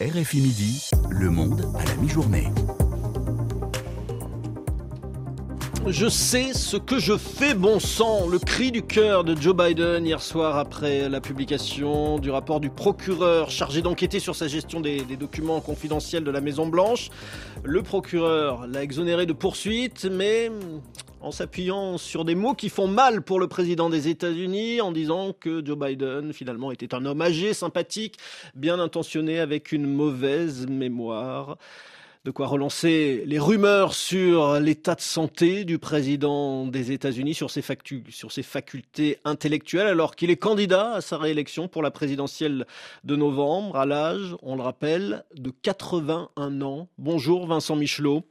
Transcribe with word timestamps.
RFI 0.00 0.40
Midi, 0.40 0.90
Le 1.10 1.28
Monde 1.28 1.70
à 1.78 1.84
la 1.84 1.94
mi-journée. 1.96 2.48
Je 5.86 6.08
sais 6.08 6.52
ce 6.52 6.76
que 6.76 6.98
je 6.98 7.16
fais, 7.16 7.54
bon 7.54 7.80
sang. 7.80 8.28
Le 8.28 8.38
cri 8.38 8.70
du 8.70 8.82
cœur 8.82 9.24
de 9.24 9.34
Joe 9.34 9.56
Biden 9.56 10.06
hier 10.06 10.20
soir 10.20 10.58
après 10.58 11.08
la 11.08 11.20
publication 11.20 12.18
du 12.18 12.30
rapport 12.30 12.60
du 12.60 12.68
procureur 12.68 13.50
chargé 13.50 13.80
d'enquêter 13.80 14.20
sur 14.20 14.36
sa 14.36 14.46
gestion 14.46 14.80
des, 14.80 15.02
documents 15.16 15.60
confidentiels 15.60 16.22
de 16.22 16.30
la 16.30 16.40
Maison 16.40 16.66
Blanche. 16.66 17.08
Le 17.64 17.82
procureur 17.82 18.66
l'a 18.66 18.82
exonéré 18.82 19.24
de 19.24 19.32
poursuites, 19.32 20.04
mais 20.04 20.50
en 21.22 21.30
s'appuyant 21.32 21.96
sur 21.98 22.24
des 22.24 22.34
mots 22.34 22.54
qui 22.54 22.68
font 22.68 22.86
mal 22.86 23.22
pour 23.22 23.40
le 23.40 23.48
président 23.48 23.88
des 23.88 24.08
États-Unis, 24.08 24.80
en 24.82 24.92
disant 24.92 25.32
que 25.32 25.64
Joe 25.64 25.78
Biden 25.78 26.32
finalement 26.32 26.70
était 26.70 26.94
un 26.94 27.04
homme 27.06 27.22
âgé, 27.22 27.54
sympathique, 27.54 28.18
bien 28.54 28.78
intentionné, 28.78 29.40
avec 29.40 29.72
une 29.72 29.86
mauvaise 29.86 30.66
mémoire. 30.68 31.56
De 32.26 32.30
quoi 32.30 32.48
relancer 32.48 33.22
les 33.24 33.38
rumeurs 33.38 33.94
sur 33.94 34.60
l'état 34.60 34.94
de 34.94 35.00
santé 35.00 35.64
du 35.64 35.78
président 35.78 36.66
des 36.66 36.92
États-Unis, 36.92 37.32
sur 37.32 37.50
ses, 37.50 37.64
sur 38.10 38.30
ses 38.30 38.42
facultés 38.42 39.16
intellectuelles, 39.24 39.86
alors 39.86 40.14
qu'il 40.14 40.28
est 40.28 40.36
candidat 40.36 40.92
à 40.96 41.00
sa 41.00 41.16
réélection 41.16 41.66
pour 41.66 41.80
la 41.80 41.90
présidentielle 41.90 42.66
de 43.04 43.16
novembre, 43.16 43.74
à 43.76 43.86
l'âge, 43.86 44.36
on 44.42 44.54
le 44.54 44.60
rappelle, 44.60 45.24
de 45.34 45.50
81 45.62 46.60
ans. 46.60 46.88
Bonjour 46.98 47.46
Vincent 47.46 47.76
Michelot. 47.76 48.22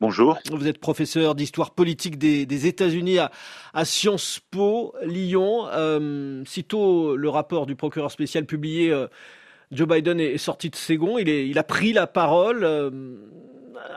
Bonjour. 0.00 0.38
Vous 0.50 0.66
êtes 0.66 0.78
professeur 0.78 1.34
d'histoire 1.34 1.70
politique 1.70 2.18
des, 2.18 2.66
États-Unis 2.66 3.18
à, 3.18 3.84
Sciences 3.86 4.40
Po, 4.50 4.94
Lyon. 5.02 5.66
Euh, 5.68 6.42
sitôt 6.44 7.16
le 7.16 7.28
rapport 7.30 7.64
du 7.64 7.74
procureur 7.74 8.10
spécial 8.10 8.44
publié, 8.44 8.90
euh, 8.90 9.08
Joe 9.72 9.86
Biden 9.86 10.18
est, 10.18 10.38
sorti 10.38 10.68
de 10.70 10.76
ses 10.76 10.96
gonds, 10.96 11.18
il, 11.18 11.58
a 11.58 11.62
pris 11.62 11.92
la 11.92 12.06
parole 12.06 12.64
euh, 12.64 12.90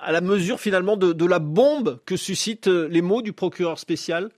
à 0.01 0.11
la 0.11 0.21
mesure 0.21 0.59
finalement 0.59 0.97
de, 0.97 1.25
la 1.25 1.39
bombe 1.39 1.99
que 2.05 2.15
suscitent 2.15 2.67
euh, 2.67 2.88
les 2.88 3.02
mots 3.02 3.21
du 3.21 3.33
procureur 3.33 3.80
spécial 3.80 4.30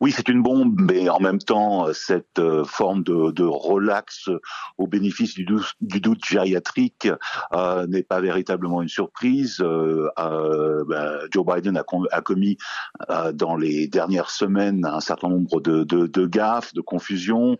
oui, 0.00 0.12
c'est 0.12 0.30
une 0.30 0.42
bombe, 0.42 0.80
mais 0.80 1.10
en 1.10 1.20
même 1.20 1.38
temps, 1.38 1.92
cette 1.92 2.38
euh, 2.38 2.64
forme 2.64 3.02
de, 3.04 3.44
relax 3.44 4.30
au 4.78 4.86
bénéfice 4.86 5.34
du, 5.34 5.44
doute, 5.44 5.74
du 5.82 6.00
gériatrique 6.26 7.08
euh, 7.52 7.86
n'est 7.86 8.02
pas 8.02 8.20
véritablement 8.20 8.80
une 8.80 8.88
surprise. 8.88 9.60
Euh, 9.60 10.08
euh 10.18 10.84
ben, 10.88 11.18
Joe 11.30 11.44
Biden 11.44 11.76
a, 11.76 12.20
commis 12.22 12.56
euh, 13.10 13.32
dans 13.32 13.56
les 13.56 13.88
dernières 13.88 14.30
semaines 14.30 14.86
un 14.86 15.00
certain 15.00 15.28
nombre 15.28 15.60
de, 15.60 16.26
gaffes, 16.26 16.72
de 16.72 16.80
confusions, 16.80 17.58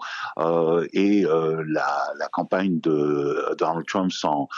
et 0.92 1.22
la, 1.22 2.12
la, 2.18 2.28
campagne 2.33 2.80
de 2.80 3.55
Donald 3.58 3.86
Trump 3.86 4.11
s'en, 4.12 4.48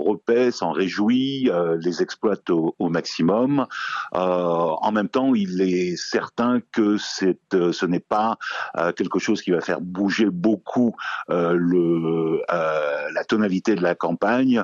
repaît, 0.00 0.50
s'en 0.50 0.72
réjouit, 0.72 1.50
les 1.80 2.02
exploite 2.02 2.50
au, 2.50 2.74
au 2.78 2.88
maximum. 2.88 3.66
en 4.12 4.92
même 4.92 5.08
temps, 5.08 5.34
il 5.34 5.60
est 5.60 5.96
certain 5.96 6.60
que 6.72 6.96
c'est 6.98 7.27
euh, 7.54 7.72
ce 7.72 7.86
n'est 7.86 8.00
pas 8.00 8.38
euh, 8.76 8.92
quelque 8.92 9.18
chose 9.18 9.42
qui 9.42 9.50
va 9.50 9.60
faire 9.60 9.80
bouger 9.80 10.26
beaucoup 10.30 10.94
euh, 11.30 12.38
la 12.48 13.24
tonalité 13.24 13.74
de 13.74 13.82
la 13.82 13.94
campagne, 13.94 14.62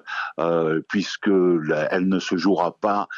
puisque 0.89 1.29
elle 1.29 2.09
ne 2.09 2.19
se 2.19 2.37
jouera 2.37 2.77
pas 2.77 3.09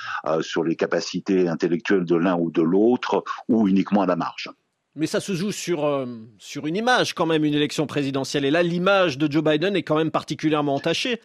sur 0.41 0.65
les 0.65 0.77
capacités 0.77 1.49
intellectuelles 1.49 2.05
de 2.05 2.17
l'un 2.17 2.37
ou 2.37 2.51
de 2.51 2.63
l'autre, 2.63 3.25
ou 3.49 3.69
uniquement 3.69 4.03
à 4.03 4.07
la 4.07 4.17
marge. 4.17 4.51
Mais 4.95 5.07
ça 5.07 5.21
se 5.21 5.35
joue 5.35 5.53
sur, 5.53 6.07
sur 6.39 6.67
une 6.67 6.77
image 6.77 7.15
quand 7.15 7.27
même, 7.27 7.45
une 7.45 7.55
élection 7.55 7.87
présidentielle. 7.87 8.45
Et 8.45 8.51
là, 8.51 8.63
l'image 8.63 9.19
de 9.19 9.31
Joe 9.31 9.45
Biden 9.45 9.77
est 9.77 9.83
quand 9.83 9.97
même 9.97 10.11
particulièrement 10.11 10.75
entachée. 10.75 11.21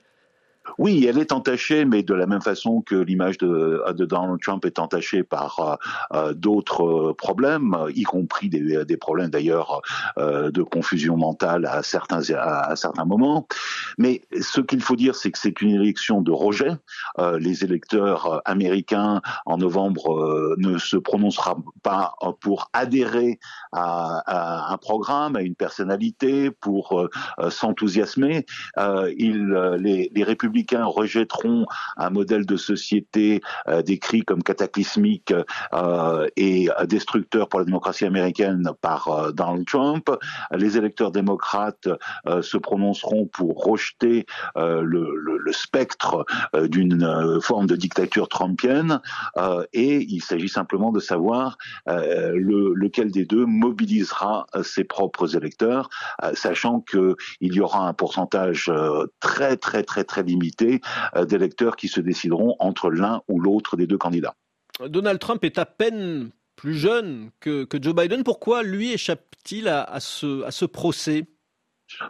Oui, 0.78 1.06
elle 1.06 1.18
est 1.18 1.32
entachée, 1.32 1.86
mais 1.86 2.04
de 2.04 2.14
la 2.14 2.26
même 2.26 2.42
façon 2.42 2.82
que 2.82 2.96
l'image 2.96 3.38
de, 3.38 3.84
Donald 4.06 4.40
Trump 4.42 4.66
est 4.66 4.80
entachée 4.80 5.24
par 5.24 5.60
euh, 5.60 5.76
euh, 6.14 6.34
d'autres 6.34 7.14
problèmes, 7.18 7.76
y 7.94 8.04
compris 8.04 8.50
des, 8.50 8.98
problèmes 8.98 9.30
d'ailleurs 9.30 9.82
euh, 10.18 10.52
de 10.52 10.64
confusion 10.64 11.18
mentale 11.18 11.66
à 11.66 11.84
certains 11.84 12.22
à, 12.34 12.76
certains 12.76 13.06
moments. 13.06 13.48
Mais 13.98 14.22
ce 14.40 14.62
qu'il 14.62 14.82
faut 14.82 14.96
dire, 14.96 15.16
c'est 15.16 15.32
que 15.32 15.40
c'est 15.40 15.62
une 15.62 15.72
élection 15.72 16.22
de 16.22 16.32
rejet. 16.32 16.72
les 17.18 17.64
électeurs 17.64 18.42
américains 18.46 19.22
en 19.46 19.58
novembre 19.58 20.56
ne 20.58 20.78
se 20.78 20.98
prononceront 20.98 21.64
pas 21.84 22.16
pour 22.40 22.70
adhérer 22.74 23.40
à, 23.72 24.72
un 24.74 24.78
programme, 24.78 25.36
à 25.36 25.42
une 25.42 25.56
personnalité, 25.56 26.52
pour 26.52 27.08
s'enthousiasmer. 27.50 28.46
ils, 28.78 29.78
les, 29.80 30.12
les 30.14 30.24
républicains 30.24 30.61
républicains 30.62 30.86
rejetteront 30.86 31.66
un 31.98 32.10
modèle 32.10 32.46
de 32.46 32.58
société 32.58 33.42
euh, 33.68 33.82
décrit 33.82 34.22
comme 34.22 34.44
cataclysmique 34.44 35.34
euh, 35.74 36.28
et 36.36 36.70
destructeur 36.88 37.50
pour 37.50 37.60
la 37.60 37.66
démocratie 37.66 38.06
américaine 38.06 38.70
par 38.82 39.08
euh, 39.08 39.32
Donald 39.32 39.66
Trump. 39.66 40.10
Les 40.52 40.78
électeurs 40.78 41.12
démocrates 41.12 41.90
se 42.42 42.58
prononceront 42.58 43.28
pour 43.28 43.64
rejeter 43.64 44.26
le, 44.56 45.52
spectre 45.52 46.26
d'une 46.54 47.40
forme 47.42 47.68
de 47.68 47.76
dictature 47.76 48.30
trumpienne 48.30 49.02
et 49.74 49.98
il 49.98 50.22
s'agit 50.22 50.50
simplement 50.50 50.92
de 50.92 51.00
savoir 51.00 51.58
lequel 51.88 53.12
des 53.12 53.26
deux 53.26 53.46
mobilisera 53.46 54.46
ses 54.64 54.84
propres 54.84 55.36
électeurs, 55.36 55.90
sachant 56.34 56.82
qu'il 56.82 57.16
y 57.42 57.60
aura 57.60 57.88
un 57.88 57.94
pourcentage 57.94 58.72
très 59.20 59.58
très 59.58 59.84
très 59.84 60.04
très 60.04 60.24
limité 60.24 60.51
euh, 61.16 61.26
d'électeurs 61.26 61.76
qui 61.76 61.88
se 61.88 62.02
décideront 62.02 62.56
entre 62.60 62.90
l'un 62.90 63.22
ou 63.28 63.40
l'autre 63.40 63.78
des 63.78 63.88
deux 63.88 63.98
candidats. 63.98 64.36
Donald 64.88 65.20
Trump 65.20 65.44
est 65.44 65.58
à 65.58 65.66
peine 65.66 66.32
plus 66.56 66.76
jeune 66.76 67.32
que, 67.40 67.68
Joe 67.82 67.96
Biden. 67.96 68.24
Pourquoi 68.24 68.64
lui 68.64 68.92
échappe-t-il 68.94 69.68
à, 69.68 70.00
ce 70.00 70.66
procès? 70.66 71.26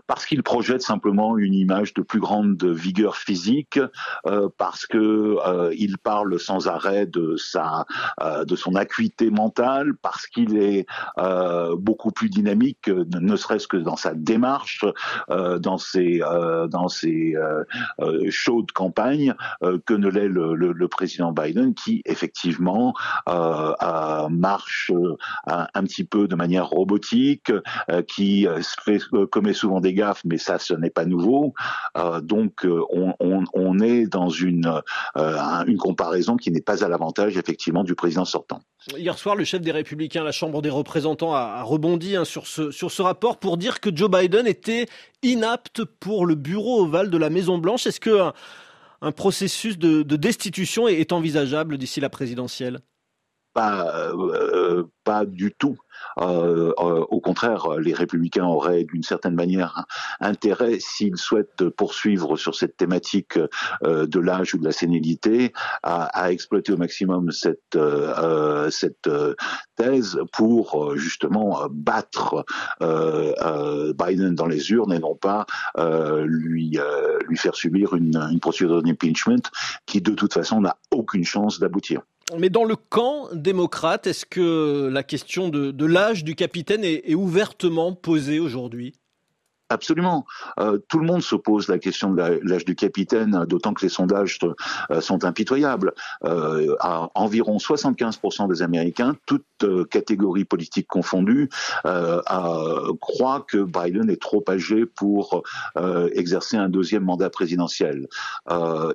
Parce 0.07 0.25
qu'il 0.25 0.43
projette 0.43 0.81
simplement 0.81 1.37
une 1.37 1.53
image 1.53 1.93
de 1.93 2.01
plus 2.01 2.19
grande 2.19 2.63
vigueur 2.63 3.15
physique, 3.17 3.79
euh, 4.25 4.49
parce 4.57 4.85
que 4.85 5.37
euh, 5.45 5.73
il 5.77 5.97
parle 5.97 6.39
sans 6.39 6.67
arrêt 6.67 7.05
de 7.05 7.35
sa, 7.37 7.85
euh, 8.21 8.45
de 8.45 8.55
son 8.55 8.75
acuité 8.75 9.29
mentale, 9.29 9.93
parce 10.01 10.27
qu'il 10.27 10.57
est 10.57 10.85
euh, 11.17 11.75
beaucoup 11.77 12.11
plus 12.11 12.29
dynamique, 12.29 12.87
ne 12.87 13.35
serait-ce 13.35 13.67
que 13.67 13.77
dans 13.77 13.95
sa 13.95 14.13
démarche, 14.13 14.85
dans 15.29 15.77
ses, 15.77 16.21
dans 16.69 16.87
ses 16.87 17.35
chaudes 18.29 18.71
campagnes, 18.71 19.33
que 19.85 19.93
ne 19.93 20.09
l'est 20.09 20.27
le, 20.27 20.87
président 20.87 21.31
Biden, 21.31 21.73
qui 21.73 22.01
effectivement 22.05 22.93
marche 24.29 24.91
un, 25.47 25.67
un, 25.73 25.83
petit 25.83 26.03
peu 26.03 26.27
de 26.27 26.35
manière 26.35 26.67
robotique, 26.67 27.51
qui 28.07 28.47
fait, 28.83 28.99
commet 29.31 29.53
souvent 29.53 29.70
des 29.79 29.93
gaffes, 29.93 30.21
mais 30.25 30.37
ça, 30.37 30.59
ce 30.59 30.73
n'est 30.73 30.89
pas 30.89 31.05
nouveau. 31.05 31.53
Euh, 31.97 32.21
donc, 32.21 32.65
euh, 32.65 32.81
on, 32.89 33.79
est 33.79 34.05
dans 34.05 34.29
une, 34.29 34.81
euh, 35.17 35.63
une 35.65 35.77
comparaison 35.77 36.35
qui 36.35 36.51
n'est 36.51 36.61
pas 36.61 36.83
à 36.83 36.89
l'avantage, 36.89 37.37
effectivement, 37.37 37.83
du 37.83 37.95
président 37.95 38.25
sortant. 38.25 38.61
Hier 38.97 39.17
soir, 39.17 39.35
le 39.35 39.43
chef 39.43 39.61
des 39.61 39.71
Républicains, 39.71 40.23
la 40.23 40.31
Chambre 40.31 40.61
des 40.61 40.69
représentants, 40.69 41.33
a, 41.33 41.63
rebondi 41.63 42.15
hein, 42.15 42.25
sur, 42.25 42.47
ce, 42.47 42.71
sur 42.71 42.91
ce 42.91 43.01
rapport 43.01 43.37
pour 43.37 43.57
dire 43.57 43.79
que 43.79 43.95
Joe 43.95 44.09
Biden 44.09 44.47
était 44.47 44.87
inapte 45.23 45.83
pour 45.85 46.25
le 46.25 46.35
bureau 46.35 46.81
ovale 46.81 47.09
de 47.09 47.17
la 47.17 47.29
Maison-Blanche. 47.29 47.87
Est-ce 47.87 47.99
que 47.99 48.31
un, 49.01 49.11
processus 49.11 49.77
de, 49.77 50.03
destitution 50.03 50.87
est 50.87 51.11
envisageable 51.11 51.77
d'ici 51.77 51.99
la 51.99 52.09
présidentielle? 52.09 52.79
Pas, 53.53 54.11
pas 55.03 55.25
du 55.25 55.53
tout. 55.57 55.77
Euh, 56.19 56.73
euh, 56.79 57.05
au 57.09 57.19
contraire, 57.19 57.79
les 57.79 57.93
républicains 57.93 58.45
auraient 58.45 58.83
d'une 58.83 59.03
certaine 59.03 59.35
manière 59.35 59.85
intérêt, 60.19 60.77
s'ils 60.79 61.17
souhaitent 61.17 61.69
poursuivre 61.69 62.37
sur 62.37 62.55
cette 62.55 62.77
thématique 62.77 63.39
euh, 63.83 64.05
de 64.07 64.19
l'âge 64.19 64.53
ou 64.53 64.57
de 64.57 64.65
la 64.65 64.71
sénilité, 64.71 65.53
à, 65.83 66.05
à 66.05 66.31
exploiter 66.31 66.73
au 66.73 66.77
maximum 66.77 67.31
cette, 67.31 67.77
cette 68.69 69.09
thèse 69.75 70.19
pour 70.33 70.95
justement 70.95 71.67
battre 71.69 72.45
Biden 72.79 74.35
dans 74.35 74.47
les 74.47 74.71
urnes 74.71 74.93
et 74.93 74.99
non 74.99 75.15
pas 75.15 75.45
lui, 76.23 76.77
lui 77.27 77.37
faire 77.37 77.55
subir 77.55 77.93
une, 77.93 78.17
une 78.31 78.39
procédure 78.39 78.81
d'impeachment 78.81 79.41
qui 79.85 80.01
de 80.01 80.11
toute 80.11 80.33
façon 80.33 80.61
n'a 80.61 80.77
aucune 80.91 81.23
chance 81.23 81.59
d'aboutir. 81.59 82.01
Mais 82.37 82.49
dans 82.49 82.63
le 82.63 82.75
camp 82.75 83.27
démocrate, 83.33 84.07
est-ce 84.07 84.25
que 84.25 84.89
la 84.91 85.03
question 85.03 85.49
de, 85.49 85.85
l'âge 85.85 86.23
du 86.23 86.35
capitaine 86.35 86.83
est, 86.83 87.13
ouvertement 87.13 87.93
posée 87.93 88.39
aujourd'hui? 88.39 88.93
Absolument. 89.69 90.25
Euh, 90.59 90.79
tout 90.89 90.99
le 90.99 91.05
monde 91.05 91.21
se 91.21 91.35
pose 91.35 91.69
la 91.69 91.79
question 91.79 92.11
de 92.13 92.41
l'âge 92.43 92.65
du 92.65 92.75
capitaine, 92.75 93.45
d'autant 93.47 93.73
que 93.73 93.83
les 93.83 93.89
sondages 93.89 94.37
euh, 94.91 94.99
sont 94.99 95.23
impitoyables. 95.23 95.93
Euh, 96.25 96.75
à 96.81 97.09
environ 97.15 97.55
75% 97.55 98.49
des 98.49 98.61
Américains, 98.63 99.15
toutes 99.25 99.45
catégories 99.89 100.43
politiques 100.43 100.87
confondues, 100.87 101.49
croient 101.83 103.45
que 103.47 103.63
Biden 103.63 104.09
est 104.09 104.21
trop 104.21 104.43
âgé 104.49 104.85
pour 104.85 105.43
exercer 106.13 106.57
un 106.57 106.67
deuxième 106.67 107.03
mandat 107.03 107.29
présidentiel. 107.29 108.07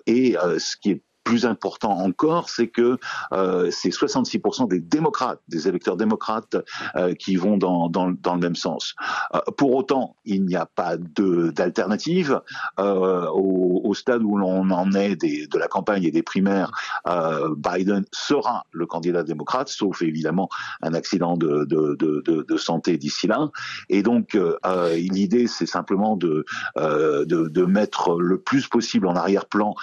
et 0.06 0.36
ce 0.58 0.76
qui 0.76 0.90
est 0.90 1.02
plus 1.26 1.44
important 1.44 1.90
encore, 1.90 2.48
c'est 2.48 2.68
que 2.68 2.98
euh, 3.32 3.68
c'est 3.72 3.88
66% 3.88 4.68
des 4.68 4.78
démocrates, 4.78 5.40
des 5.48 5.66
électeurs 5.66 5.96
démocrates, 5.96 6.56
euh, 6.94 7.14
qui 7.14 7.34
vont 7.34 7.56
dans, 7.58 7.88
dans, 7.88 8.12
dans, 8.12 8.34
le 8.34 8.40
même 8.40 8.54
sens. 8.54 8.94
Euh, 9.34 9.40
pour 9.56 9.74
autant, 9.74 10.14
il 10.24 10.44
n'y 10.44 10.54
a 10.54 10.66
pas 10.66 10.96
d'alternative. 10.96 12.40
Euh, 12.78 13.26
au, 13.26 13.80
au, 13.82 13.94
stade 13.94 14.22
où 14.22 14.36
l'on 14.36 14.70
en 14.70 14.92
est 14.92 15.16
des, 15.16 15.48
de 15.48 15.58
la 15.58 15.66
campagne 15.66 16.04
et 16.04 16.12
des 16.12 16.22
primaires, 16.22 16.70
euh, 17.08 17.52
Biden 17.56 18.04
sera 18.12 18.64
le 18.70 18.86
candidat 18.86 19.24
démocrate, 19.24 19.68
sauf 19.68 20.02
évidemment 20.02 20.48
un 20.80 20.94
accident 20.94 21.36
de, 21.36 21.64
de, 21.64 21.96
de, 21.96 22.22
de 22.48 22.56
santé 22.56 22.98
d'ici 22.98 23.26
là. 23.26 23.50
Et 23.88 24.04
donc, 24.04 24.38
l'idée, 24.94 25.48
c'est 25.48 25.66
simplement 25.66 26.16
de, 26.16 26.44
de, 26.76 27.24
de, 27.24 27.64
mettre 27.64 28.20
le 28.20 28.38
plus 28.38 28.68
possible 28.68 29.08
en 29.08 29.16
arrière-plan 29.16 29.74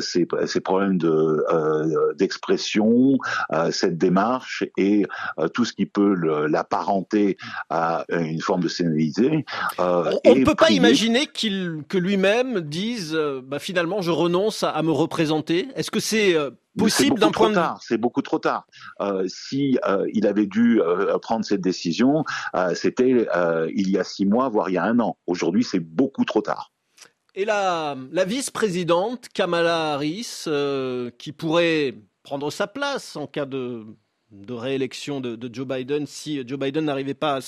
ces, 0.00 0.28
ces 0.46 0.60
problèmes 0.60 0.75
de 0.84 1.44
euh, 1.52 2.14
d'expression, 2.14 3.18
euh, 3.52 3.70
cette 3.70 3.98
démarche 3.98 4.64
et 4.76 5.06
euh, 5.38 5.48
tout 5.48 5.64
ce 5.64 5.72
qui 5.72 5.86
peut 5.86 6.14
l'apparenter 6.46 7.36
à 7.70 8.04
une 8.08 8.40
forme 8.40 8.62
de 8.62 8.68
sénalité. 8.68 9.44
On 9.78 10.34
ne 10.34 10.44
peut 10.44 10.54
pas 10.54 10.70
imaginer 10.70 11.26
qu'il 11.26 11.82
que 11.88 11.98
lui-même 11.98 12.60
dise 12.60 13.18
bah, 13.44 13.58
finalement 13.58 14.02
je 14.02 14.10
renonce 14.10 14.62
à, 14.62 14.82
me 14.82 14.92
représenter. 14.92 15.68
Est-ce 15.74 15.90
que 15.90 16.00
c'est 16.00 16.36
possible 16.78 17.18
d'un 17.18 17.30
point 17.30 17.50
de 17.50 17.58
C'est 17.80 17.98
beaucoup 17.98 18.22
trop 18.22 18.38
tard. 18.38 18.66
Euh, 19.00 19.24
si 19.26 19.78
il 20.12 20.26
avait 20.26 20.46
dû 20.46 20.80
prendre 21.22 21.44
cette 21.44 21.60
décision, 21.60 22.24
c'était 22.74 23.26
il 23.74 23.90
y 23.90 23.98
a 23.98 24.04
six 24.04 24.26
mois, 24.26 24.48
voire 24.48 24.68
il 24.70 24.74
y 24.74 24.78
a 24.78 24.84
un 24.84 24.98
an. 25.00 25.16
Aujourd'hui, 25.26 25.64
c'est 25.64 25.80
beaucoup 25.80 26.24
trop 26.24 26.42
tard. 26.42 26.70
Et 27.38 27.44
la, 27.44 27.94
vice-présidente 28.26 29.28
Kamala 29.28 29.92
Harris, 29.92 30.44
euh, 30.46 31.10
qui 31.18 31.32
pourrait 31.32 31.94
prendre 32.22 32.50
sa 32.50 32.66
place 32.66 33.14
en 33.14 33.26
cas 33.26 33.44
de, 33.44 33.84
réélection 34.48 35.20
de, 35.20 35.50
Joe 35.52 35.66
Biden 35.66 36.06
si 36.06 36.42
Joe 36.48 36.58
Biden 36.58 36.86
n'arrivait 36.86 37.12
pas 37.12 37.40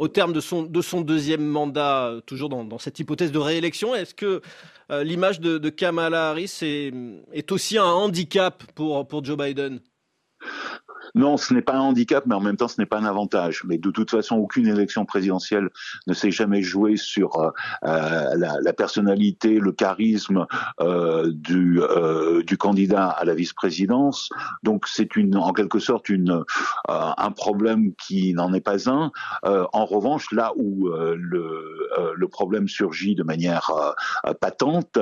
au 0.00 0.08
terme 0.08 0.32
de 0.32 0.40
son, 0.40 0.64
de 0.64 0.82
son 0.82 1.02
deuxième 1.02 1.46
mandat, 1.46 2.14
toujours 2.26 2.48
dans, 2.48 2.78
cette 2.78 2.98
hypothèse 2.98 3.30
de 3.30 3.38
réélection. 3.38 3.94
Est-ce 3.94 4.12
que 4.12 4.42
euh, 4.90 5.04
l'image 5.04 5.38
de, 5.38 5.68
Kamala 5.68 6.30
Harris 6.30 6.58
est, 6.62 7.52
aussi 7.52 7.78
un 7.78 7.84
handicap 7.84 8.64
pour 8.74 9.24
Joe 9.24 9.38
Biden? 9.38 9.80
Non, 11.16 11.38
ce 11.38 11.54
n'est 11.54 11.62
pas 11.62 11.74
un 11.74 11.80
handicap, 11.80 12.24
mais 12.26 12.34
en 12.34 12.40
même 12.40 12.58
temps, 12.58 12.68
ce 12.68 12.78
n'est 12.78 12.86
pas 12.86 12.98
un 12.98 13.06
avantage. 13.06 13.64
Mais 13.64 13.78
de 13.78 13.90
toute 13.90 14.10
façon, 14.10 14.36
aucune 14.36 14.68
élection 14.68 15.06
présidentielle 15.06 15.70
ne 16.06 16.12
s'est 16.12 16.30
jamais 16.30 16.60
jouée 16.60 16.98
sur 16.98 17.40
euh, 17.40 17.50
euh 17.84 18.34
la, 18.36 18.58
la, 18.60 18.72
personnalité, 18.74 19.58
le 19.58 19.72
charisme 19.72 20.46
euh, 20.80 21.32
du, 21.32 21.80
euh, 21.80 22.42
du 22.42 22.58
candidat 22.58 23.08
à 23.08 23.24
la 23.24 23.34
vice-présidence. 23.34 24.28
Donc, 24.62 24.86
c'est 24.86 25.16
une, 25.16 25.36
en 25.36 25.54
quelque 25.54 25.78
sorte, 25.78 26.10
une, 26.10 26.44
euh, 26.90 27.12
un 27.16 27.30
problème 27.30 27.94
qui 27.94 28.34
n'en 28.34 28.52
est 28.52 28.60
pas 28.60 28.90
un. 28.90 29.10
Euh, 29.46 29.64
en 29.72 29.86
revanche, 29.86 30.30
là 30.32 30.52
où 30.56 30.90
le, 30.90 31.88
le 32.14 32.28
problème 32.28 32.68
surgit 32.68 33.14
de 33.14 33.22
manière 33.22 33.70
patente, 34.40 34.98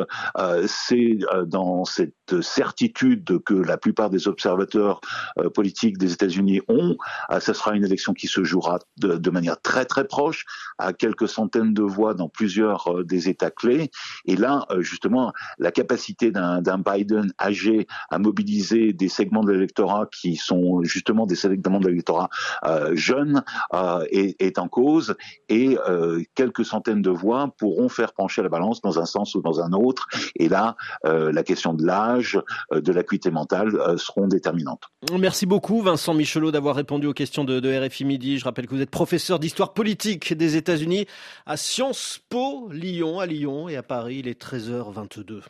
c'est 0.67 1.19
dans 1.47 1.85
cette 1.85 2.24
certitude 2.41 3.39
que 3.45 3.55
la 3.55 3.77
plupart 3.77 4.11
des 4.11 4.29
observateurs 4.29 5.01
politiques 5.55 5.99
des 5.99 6.13
États-Unis 6.13 6.61
ont, 6.69 6.97
euh, 7.31 7.41
ce 7.41 7.53
sera 7.53 7.75
une 7.75 7.85
élection 7.85 8.13
qui 8.15 8.27
se 8.27 8.45
jouera 8.45 8.79
de, 8.99 9.31
manière 9.31 9.61
très 9.61 9.85
très 9.85 10.05
proche, 10.05 10.45
à 10.79 10.93
quelques 10.93 11.29
centaines 11.29 11.75
de 11.75 11.83
voix 11.83 12.15
dans 12.15 12.29
plusieurs 12.29 12.89
euh, 12.89 13.05
des 13.05 13.29
États 13.29 13.51
clés. 13.51 13.91
Et 14.27 14.37
là, 14.37 14.67
euh, 14.71 14.81
justement, 14.83 15.33
la 15.59 15.73
capacité 15.73 16.31
d'un 16.31 16.79
Biden 16.79 17.33
âgé 17.41 17.87
à 18.11 18.19
mobiliser 18.19 18.93
des 18.93 19.09
segments 19.09 19.43
de 19.43 19.53
l'électorat 19.53 20.07
qui 20.13 20.37
sont 20.37 20.83
justement 20.85 21.27
des 21.27 21.35
segments 21.35 21.81
de 21.81 21.89
l'électorat 21.89 22.29
jeunes 22.93 23.43
est, 24.11 24.59
en 24.59 24.69
cause. 24.69 25.17
Et 25.49 25.77
quelques 26.35 26.65
centaines 26.65 27.03
de 27.03 27.11
voix 27.11 27.53
pourront 27.59 27.89
faire 27.89 28.13
pencher 28.13 28.43
la 28.43 28.49
balance 28.49 28.81
dans 28.81 28.99
un 28.99 29.07
sens 29.07 29.35
ou 29.35 29.43
dans 29.43 29.61
un 29.61 29.73
autre. 29.73 30.07
Et 30.37 30.49
là, 30.49 30.77
la 31.05 31.43
question 31.43 31.75
de 31.75 31.85
l'âge, 32.15 32.39
de 32.73 32.93
l'acuité 32.93 33.31
mentale 33.31 33.73
seront 33.99 34.27
déterminantes. 34.27 34.83
Merci 35.19 35.47
beaucoup. 35.47 35.83
Vincent 35.83 36.15
Michelot, 36.15 36.51
d'avoir 36.51 36.77
répondu 36.77 37.07
aux 37.07 37.13
questions 37.13 37.45
de, 37.45 37.61
de, 37.61 37.87
RFI 37.87 38.05
Midi. 38.05 38.39
Je 38.39 38.45
rappelle 38.45 38.67
que 38.67 38.75
vous 38.75 38.81
êtes 38.81 38.91
professeur 38.91 39.39
d'histoire 39.39 39.73
politique 39.73 40.33
des 40.33 40.57
États-Unis 40.57 41.07
à 41.47 41.57
Sciences 41.57 42.21
Po 42.29 42.69
Lyon, 42.71 43.21
à 43.21 43.27
Lyon 43.27 43.69
et 43.69 43.77
à 43.77 43.83
Paris, 43.83 44.17
il 44.21 44.29
est 44.29 44.41
13h22. 44.41 45.43